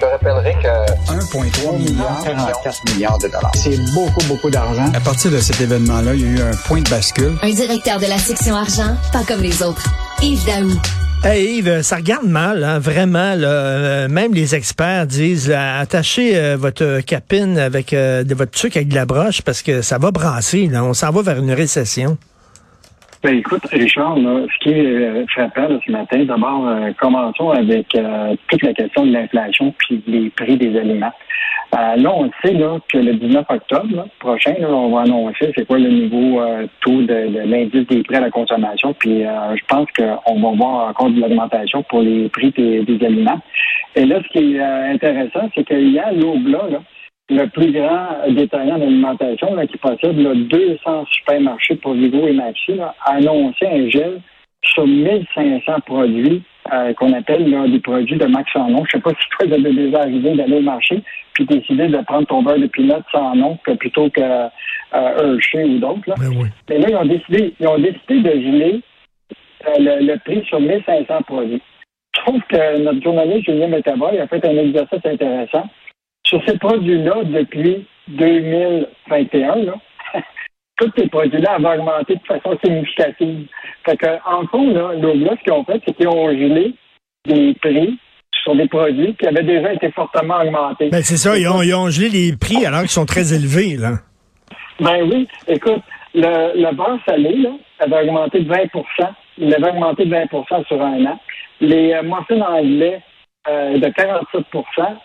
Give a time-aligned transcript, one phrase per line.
[0.00, 3.52] te rappellerai que 1,3 milliard, 44 milliards de dollars.
[3.54, 4.90] C'est beaucoup, beaucoup d'argent.
[4.94, 7.36] À partir de cet événement-là, il y a eu un point de bascule.
[7.42, 9.84] Un directeur de la section argent, pas comme les autres.
[10.22, 10.70] Yves Daou.
[11.22, 13.34] Hey Yves, ça regarde mal, hein, vraiment.
[13.34, 18.52] Là, euh, même les experts disent là, attachez euh, votre capine avec euh, de votre
[18.52, 20.66] truc avec de la broche parce que ça va brasser.
[20.66, 22.16] Là, on s'en va vers une récession.
[23.22, 26.66] Ben écoute, Richard, là, ce qui est frappant là, ce matin, d'abord,
[26.98, 27.88] commençons avec
[28.48, 31.12] toute la question de l'inflation puis les prix des aliments.
[31.72, 35.64] Euh, là, on sait là, que le 19 octobre prochain, là, on va annoncer c'est
[35.66, 38.92] quoi le niveau euh, taux de, de l'indice des prix à la consommation.
[38.94, 43.40] Puis euh, je pense qu'on va voir encore de l'augmentation pour les prix des, aliments.
[43.94, 46.66] Et là, ce qui est intéressant, c'est qu'il y a l'Obla,
[47.30, 52.94] le plus grand détaillant d'alimentation qui possède là, 200 supermarchés pour Vigo et Maxi, a
[53.04, 54.20] annoncé un gel
[54.62, 58.84] sur 1500 produits euh, qu'on appelle là, des produits de max sans nom.
[58.84, 61.98] Je sais pas si toi, tu avais déjà arrivé d'aller au marché puis décider de
[61.98, 64.48] prendre ton beurre de pinot sans nom plutôt que euh,
[64.92, 66.08] Hershey ou d'autres.
[66.08, 66.14] Là.
[66.18, 68.80] Ben Mais là, ils ont décidé, ils ont décidé de geler
[69.66, 71.62] euh, le, prix sur 1500 produits.
[72.14, 75.64] Je trouve que notre journaliste Julien Métaboy a fait un exercice intéressant.
[76.30, 79.74] Sur ces produits-là, depuis 2021, là,
[80.76, 83.48] tous ces produits-là avaient augmenté de façon significative.
[83.84, 86.72] Fait que, en fond, là, ce qu'ils ont fait, c'est qu'ils ont gelé
[87.26, 87.98] des prix
[88.44, 90.90] sur des produits qui avaient déjà été fortement augmentés.
[90.90, 93.76] Ben, c'est ça, ils ont, ils ont gelé les prix alors qu'ils sont très élevés,
[93.76, 93.94] là.
[94.78, 95.82] Ben oui, écoute,
[96.14, 97.50] le, le beurre salé, là,
[97.80, 98.56] avait augmenté de 20
[99.36, 101.20] Il avait augmenté de 20% sur un an.
[101.60, 103.02] Les euh, muffins anglais
[103.48, 104.44] euh, de 47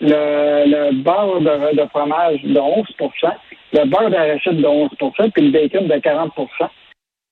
[0.00, 3.32] le, le beurre de, de fromage de 11%
[3.72, 6.68] le beurre d'arachide de 11% puis le bacon de 40%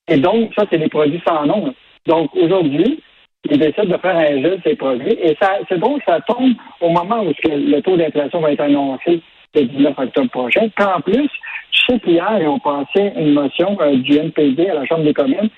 [0.07, 1.73] Et donc, ça, c'est des produits sans nom.
[2.07, 3.01] Donc, aujourd'hui,
[3.49, 5.17] ils décident de faire un jeu de ces produits.
[5.21, 9.21] Et ça, c'est bon, ça tombe au moment où le taux d'inflation va être annoncé
[9.55, 10.69] le 19 octobre prochain.
[10.75, 11.29] Puis en plus,
[11.71, 15.13] je sais qu'hier, ils ont passé une motion euh, du NPD à la Chambre des
[15.13, 15.49] communes.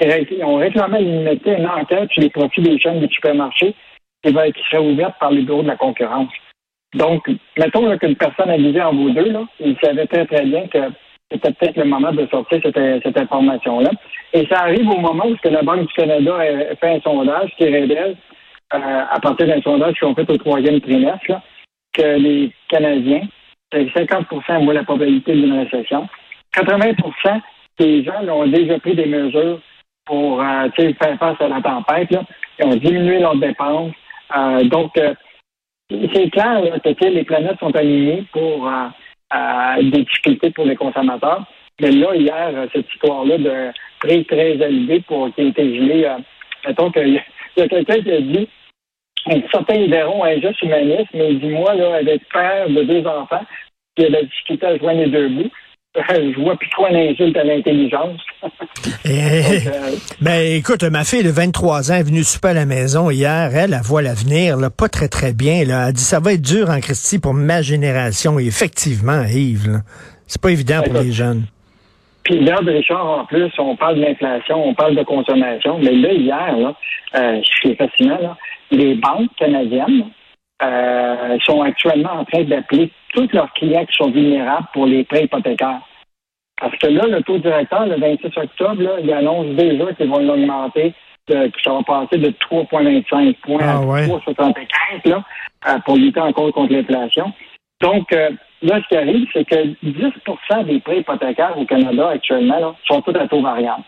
[0.00, 3.74] Ils ont réclamé à une enquête sur les profits des chaînes de supermarchés
[4.22, 6.32] qui, va, qui serait ouverte par le bureau de la concurrence.
[6.94, 7.28] Donc,
[7.58, 10.78] mettons qu'une personne avisée en vaut deux, là, il savait très, très bien que
[11.30, 13.90] c'était peut-être le moment de sortir cette, cette information-là.
[14.34, 17.64] Et ça arrive au moment où la Banque du Canada a fait un sondage qui
[17.64, 18.16] révèle,
[18.74, 21.40] euh, à partir d'un sondage qu'ils ont fait au troisième trimestre,
[21.94, 23.22] que les Canadiens,
[23.72, 26.08] 50% voient la probabilité d'une récession.
[26.54, 27.40] 80%
[27.78, 29.60] des gens ont déjà pris des mesures
[30.04, 32.10] pour euh, faire face à la tempête.
[32.10, 32.22] Là.
[32.58, 33.92] Ils ont diminué leurs dépenses.
[34.36, 35.14] Euh, donc, euh,
[35.90, 41.44] c'est clair que les planètes sont alignées pour euh, des difficultés pour les consommateurs.
[41.80, 46.16] Mais là, hier, cette histoire-là de prix très élevé pour qui a été gelé,
[46.66, 47.14] mettons qu'il
[47.56, 48.48] y a quelqu'un qui a dit
[49.50, 53.44] certains verront un geste humaniste, mais dis-moi, là, avec père de deux enfants,
[53.96, 55.50] qui a la difficulté à joindre les deux bouts,
[56.08, 58.20] je vois plus trop un insulte à l'intelligence.
[59.04, 63.10] Eh, euh, ben, écoute, ma fille de 23 ans est venue souper à la maison
[63.10, 63.50] hier.
[63.54, 65.64] Elle, elle voit l'avenir, là, pas très, très bien.
[65.64, 65.88] Là.
[65.88, 68.38] Elle dit, ça va être dur en Christie pour ma génération.
[68.38, 69.82] Et effectivement, Yves,
[70.26, 71.44] c'est pas évident pour les jeunes.
[72.24, 75.78] Puis là, Richard, en plus, on parle d'inflation, on parle de consommation.
[75.78, 76.74] Mais là, hier, là,
[77.16, 78.36] euh, ce qui est fascinant, là,
[78.70, 80.04] les banques canadiennes
[80.62, 85.24] euh, sont actuellement en train d'appeler tous leurs clients qui sont vulnérables pour les prêts
[85.24, 85.80] hypothécaires.
[86.60, 90.20] Parce que là, le taux directeur, le 26 octobre, là, il annonce déjà qu'ils vont
[90.20, 90.94] l'augmenter,
[91.26, 95.24] que ça va passer de 3,25 points à 3,75 ah là,
[95.68, 97.32] euh, pour lutter encore contre l'inflation.
[97.80, 98.30] Donc, euh,
[98.62, 103.02] là, ce qui arrive, c'est que 10% des prêts hypothécaires au Canada actuellement là, sont
[103.02, 103.82] tous à taux variable.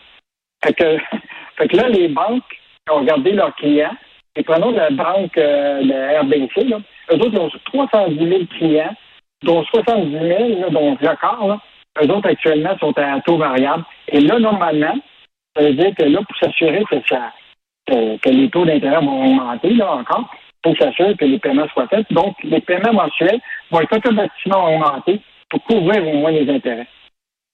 [0.63, 0.97] Fait que,
[1.57, 2.43] fait que là, les banques
[2.91, 3.95] ont regardé leurs clients,
[4.35, 6.77] et prenons la banque, euh, la RBC, là,
[7.11, 8.95] eux autres, ils ont 310 000 clients
[9.43, 11.59] dont 70 000, là, dont record, là,
[12.03, 13.83] eux autres actuellement sont à taux variable.
[14.09, 14.95] Et là, normalement,
[15.55, 17.31] ça veut dire que là, pour s'assurer que ça
[17.87, 20.29] que, les taux d'intérêt vont augmenter, là encore,
[20.61, 22.11] pour s'assurer que les paiements soient faits.
[22.11, 23.39] Donc, les paiements mensuels
[23.71, 26.87] vont être automatiquement augmentés pour couvrir au moins les intérêts.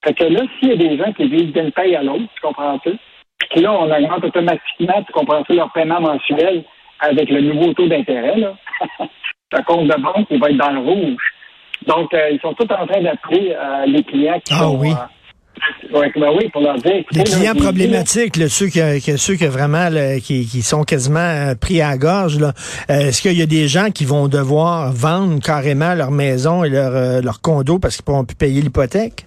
[0.03, 2.41] Fait que là, s'il y a des gens qui vivent d'une paye à l'autre, tu
[2.41, 2.97] comprends-tu?
[3.51, 6.63] Puis là, on augmente automatiquement, tu comprends-tu, leur paiement mensuel
[6.99, 8.53] avec le nouveau taux d'intérêt, là.
[9.53, 11.21] le compte de banque, il va être dans le rouge.
[11.87, 14.77] Donc, euh, ils sont tous en train d'appeler euh, les clients qui ah, sont...
[14.77, 14.91] oui.
[14.91, 17.03] Euh, ouais, ben oui, pour leur dire.
[17.11, 19.89] Les clients problématiques, ceux, qui, ceux qui vraiment
[20.23, 22.37] qui, qui, sont quasiment pris à la gorge,
[22.87, 27.21] est-ce qu'il y a des gens qui vont devoir vendre carrément leur maison et leur,
[27.21, 29.25] leur condo parce qu'ils ne pourront plus payer l'hypothèque?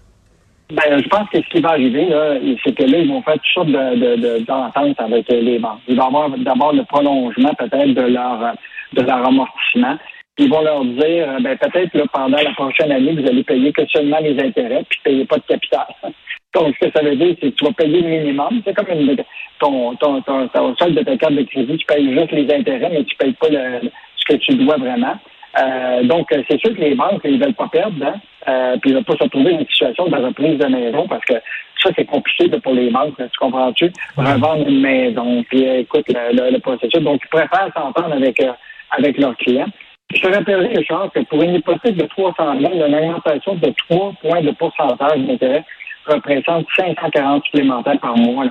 [0.70, 3.34] Ben, je pense que ce qui va arriver, là, c'est que là, ils vont faire
[3.34, 5.80] toutes sortes d'ententes de, avec les banques.
[5.86, 8.54] Il va y avoir d'abord le prolongement peut-être de leur
[8.94, 9.98] de leur amortissement.
[10.38, 13.86] Ils vont leur dire, euh, ben, peut-être pendant la prochaine année, vous allez payer que
[13.86, 15.86] seulement les intérêts, puis payez pas de capital.
[16.54, 18.62] Donc, ce que ça veut dire, c'est que tu vas payer le minimum.
[18.64, 19.16] C'est comme une,
[19.60, 22.90] ton, ton, ton, ton solde de ta carte de crédit, tu payes juste les intérêts,
[22.90, 25.16] mais tu payes pas le, ce que tu dois vraiment.
[25.60, 28.14] Euh, donc, c'est sûr que les banques, ils veulent pas perdre, hein?
[28.48, 31.24] Euh, puis ils veulent pas se retrouver dans une situation de reprise de maison parce
[31.24, 31.34] que
[31.82, 33.92] ça, c'est compliqué pour les banques, tu comprends-tu?
[34.16, 37.00] Revendre une maison, puis euh, écoute le, le, processus.
[37.02, 38.52] Donc, ils préfèrent s'entendre avec, euh,
[38.90, 39.68] avec leurs clients.
[40.14, 44.12] Je te rappellerai, Richard, que pour une hypothèque de 300 000, une augmentation de 3
[44.22, 45.64] points de pourcentage d'intérêt
[46.06, 48.46] représente 540 supplémentaires par mois.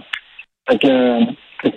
[0.69, 1.19] Fait que,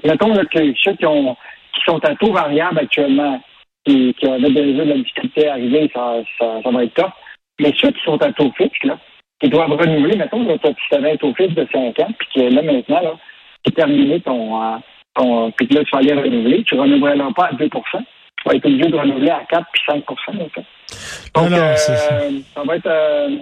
[0.07, 1.37] mettons que ceux qui, ont,
[1.75, 3.41] qui sont à taux variable actuellement,
[3.85, 7.11] qui, qui avaient déjà de la difficulté à arriver, ça, ça, ça va être top.
[7.61, 8.99] Mais ceux qui sont à taux fixe, là,
[9.41, 12.55] qui doivent renouveler, mettons, que tu avais un taux fixe de 5 ans, puis que
[12.55, 13.15] là, maintenant, là,
[13.65, 14.77] tu terminé ton, euh,
[15.15, 18.49] ton puis que là, tu vas aller renouveler, tu ne renouvelleras pas à 2% Tu
[18.49, 20.51] vas être obligé de renouveler à 4 puis 5 Donc,
[21.37, 22.87] non, non, euh, ça va être...
[22.87, 23.37] Euh,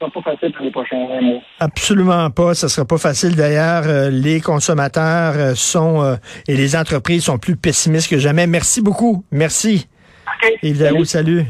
[0.00, 1.40] sera pas facile pour les prochains mois.
[1.58, 2.54] Absolument pas.
[2.54, 3.34] Ça sera pas facile.
[3.34, 6.14] D'ailleurs, euh, les consommateurs sont euh,
[6.46, 8.46] et les entreprises sont plus pessimistes que jamais.
[8.46, 9.24] Merci beaucoup.
[9.30, 9.88] Merci.
[10.26, 10.58] OK.
[10.62, 11.46] Yves salut.